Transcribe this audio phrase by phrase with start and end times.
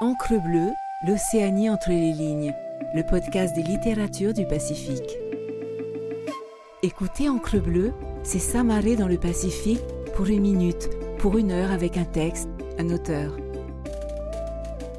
[0.00, 0.72] Encre bleue,
[1.06, 2.52] l'Océanie entre les lignes,
[2.94, 5.16] le podcast des littératures du Pacifique.
[6.82, 7.92] Écoutez Encre bleue,
[8.24, 9.84] c'est s'amarrer dans le Pacifique
[10.16, 13.36] pour une minute, pour une heure avec un texte, un auteur.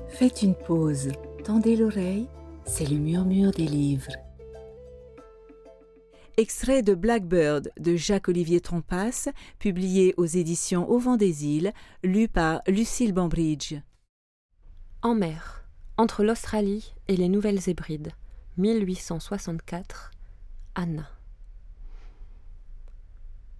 [0.07, 1.11] Faites une pause,
[1.43, 2.29] tendez l'oreille,
[2.65, 4.13] c'est le murmure des livres.
[6.37, 9.27] Extrait de Blackbird de Jacques-Olivier Trompas,
[9.59, 13.75] publié aux éditions Au vent des îles, lu par Lucille Bambridge.
[15.05, 15.63] En mer,
[15.97, 18.11] entre l'Australie et les Nouvelles Hébrides,
[18.57, 20.09] 1864,
[20.73, 21.07] Anna.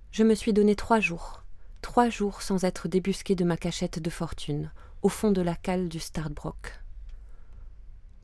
[0.10, 1.44] Je me suis donné trois jours,
[1.84, 4.72] trois jours sans être débusqué de ma cachette de fortune,
[5.04, 6.82] au fond de la cale du Stardbrook.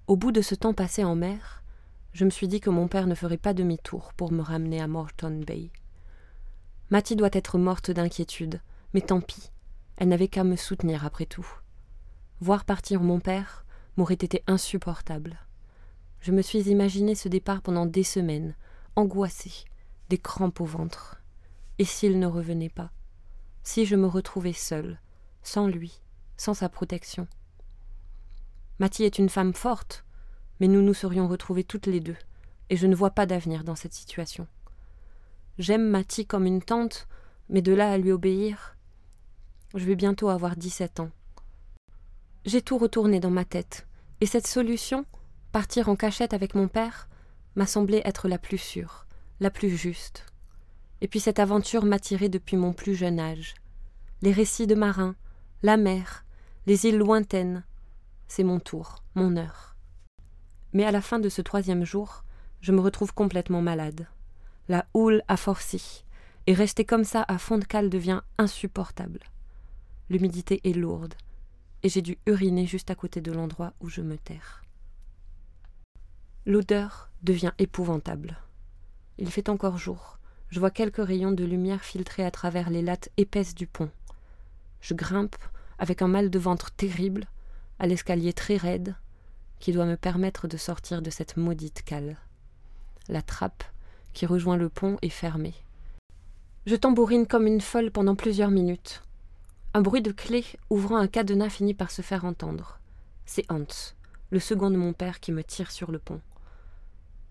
[0.08, 1.62] Au bout de ce temps passé en mer,
[2.14, 4.88] je me suis dit que mon père ne ferait pas demi-tour pour me ramener à
[4.88, 5.70] Morton Bay.
[6.90, 8.62] Mattie doit être morte d'inquiétude,
[8.96, 9.52] mais tant pis,
[9.98, 11.61] elle n'avait qu'à me soutenir après tout.
[12.42, 13.66] Voir partir mon père
[13.98, 15.38] m'aurait été insupportable.
[16.22, 18.56] Je me suis imaginé ce départ pendant des semaines,
[18.96, 19.66] angoissée,
[20.10, 21.22] des crampes au ventre.
[21.78, 22.90] Et s'il ne revenait pas?
[23.62, 25.00] Si je me retrouvais seule,
[25.44, 26.02] sans lui,
[26.36, 27.28] sans sa protection?
[28.80, 30.04] Mattie est une femme forte,
[30.60, 32.18] mais nous nous serions retrouvés toutes les deux,
[32.72, 34.48] et je ne vois pas d'avenir dans cette situation.
[35.60, 37.08] J'aime Mattie comme une tante,
[37.50, 38.78] mais de là à lui obéir.
[39.76, 41.12] Je vais bientôt avoir dix-sept ans.
[42.44, 43.88] J'ai tout retourné dans ma tête,
[44.20, 45.06] et cette solution,
[45.52, 47.08] partir en cachette avec mon père,
[47.56, 49.06] m'a semblé être la plus sûre,
[49.40, 50.26] la plus juste.
[51.02, 53.54] Et puis cette aventure m'a tiré depuis mon plus jeune âge.
[54.24, 55.16] Les récits de marins,
[55.62, 56.26] la mer,
[56.66, 57.64] les îles lointaines,
[58.28, 59.76] c'est mon tour, mon heure.
[60.74, 62.24] Mais à la fin de ce troisième jour,
[62.62, 64.08] je me retrouve complètement malade.
[64.68, 66.04] La houle a forcé,
[66.48, 69.20] et rester comme ça à fond de cale devient insupportable.
[70.10, 71.14] L'humidité est lourde,
[71.84, 74.64] et j'ai dû uriner juste à côté de l'endroit où je me terre.
[76.46, 78.38] L'odeur devient épouvantable.
[79.18, 80.18] Il fait encore jour.
[80.50, 83.90] Je vois quelques rayons de lumière filtrer à travers les lattes épaisses du pont.
[84.82, 85.36] Je grimpe,
[85.78, 87.26] avec un mal de ventre terrible,
[87.80, 88.96] à l'escalier très raide,
[89.60, 92.18] qui doit me permettre de sortir de cette maudite cale.
[93.08, 93.64] La trappe
[94.14, 95.54] qui rejoint le pont est fermée.
[96.66, 99.04] Je tambourine comme une folle pendant plusieurs minutes.
[99.74, 102.80] Un bruit de clé ouvrant un cadenas finit par se faire entendre.
[103.26, 103.94] C'est Hans,
[104.30, 106.20] le second de mon père, qui me tire sur le pont.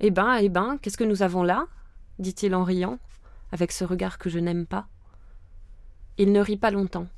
[0.00, 1.66] Eh ben, eh ben, qu'est-ce que nous avons là?
[2.18, 2.98] dit-il en riant,
[3.52, 4.86] avec ce regard que je n'aime pas.
[6.16, 7.08] Il ne rit pas longtemps.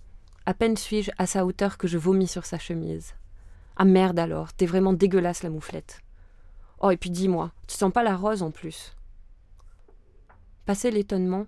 [0.44, 3.14] À peine suis-je à sa hauteur que je vomis sur sa chemise.
[3.76, 6.00] Ah merde alors, t'es vraiment dégueulasse la mouflette.
[6.80, 8.96] Oh, et puis dis-moi, tu sens pas la rose en plus?
[10.66, 11.46] Passé l'étonnement,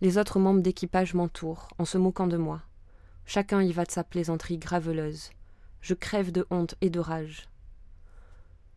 [0.00, 2.62] les autres membres d'équipage m'entourent, en se moquant de moi.
[3.26, 5.30] Chacun y va de sa plaisanterie graveleuse.
[5.80, 7.48] Je crève de honte et de rage.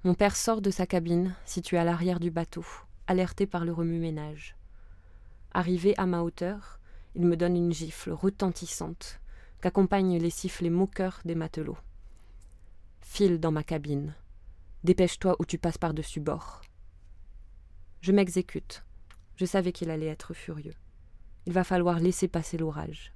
[0.04, 2.66] Mon père sort de sa cabine, située à l'arrière du bateau,
[3.06, 4.56] alerté par le remue-ménage.
[5.54, 6.80] Arrivé à ma hauteur,
[7.16, 9.20] il me donne une gifle retentissante,
[9.62, 11.78] qu'accompagnent les sifflets moqueurs des matelots.
[13.02, 14.16] File dans ma cabine.
[14.84, 16.62] Dépêche-toi ou tu passes par-dessus bord.
[18.02, 18.84] Je m'exécute.
[19.36, 20.76] Je savais qu'il allait être furieux.
[21.46, 23.12] Il va falloir laisser passer l'orage.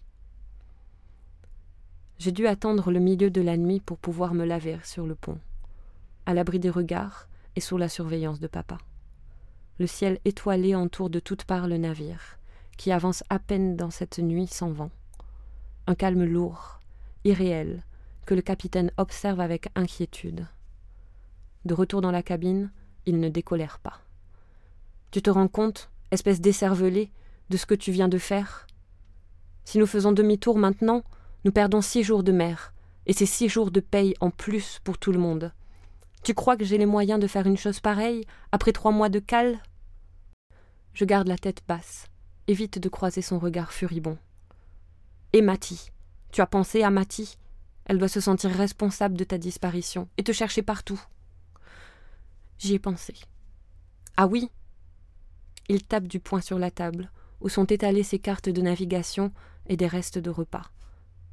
[2.23, 5.39] J'ai dû attendre le milieu de la nuit pour pouvoir me laver sur le pont,
[6.25, 8.77] à l'abri des regards et sous la surveillance de papa.
[9.77, 12.39] Le ciel étoilé entoure de toutes parts le navire,
[12.77, 14.89] qui avance à peine dans cette nuit sans vent.
[15.85, 16.79] Un calme lourd,
[17.25, 17.83] irréel,
[18.25, 20.47] que le capitaine observe avec inquiétude.
[21.65, 22.71] De retour dans la cabine,
[23.05, 23.99] il ne décolère pas.
[25.11, 27.11] Tu te rends compte, espèce d'écervelé,
[27.49, 28.65] de ce que tu viens de faire?
[29.65, 31.03] Si nous faisons demi-tour maintenant,
[31.43, 32.73] nous perdons six jours de mer,
[33.05, 35.53] et c'est six jours de paye en plus pour tout le monde.
[36.23, 39.19] Tu crois que j'ai les moyens de faire une chose pareille, après trois mois de
[39.19, 39.59] cale?
[40.93, 42.07] Je garde la tête basse,
[42.47, 44.17] évite de croiser son regard furibond.
[45.33, 45.91] Et Mathie
[46.31, 47.37] Tu as pensé à Mathie
[47.85, 51.01] elle doit se sentir responsable de ta disparition et te chercher partout.
[52.57, 53.13] J'y ai pensé.
[54.15, 54.49] Ah oui?
[55.67, 57.11] Il tape du poing sur la table,
[57.41, 59.33] où sont étalées ses cartes de navigation
[59.67, 60.71] et des restes de repas.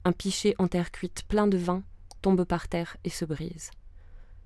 [0.05, 1.83] Un pichet en terre cuite plein de vin
[2.23, 3.71] tombe par terre et se brise.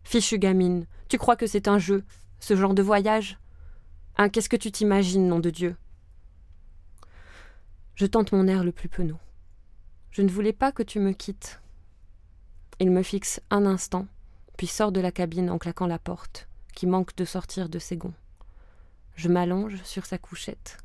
[0.02, 2.04] Fichu gamine, tu crois que c'est un jeu,
[2.40, 3.38] ce genre de voyage?
[4.16, 5.76] Hein, qu'est-ce que tu t'imagines, nom de Dieu?
[7.94, 9.18] Je tente mon air le plus penaud.
[10.10, 11.60] Je ne voulais pas que tu me quittes,
[12.80, 14.06] il me fixe un instant,
[14.56, 17.96] puis sort de la cabine en claquant la porte, qui manque de sortir de ses
[17.96, 18.14] gonds.
[19.14, 20.78] Je m'allonge sur sa couchette.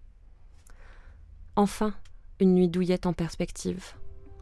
[1.55, 1.95] Enfin,
[2.39, 3.93] une nuit douillette en perspective.